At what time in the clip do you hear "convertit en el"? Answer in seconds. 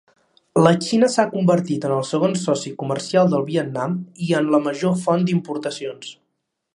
1.33-2.01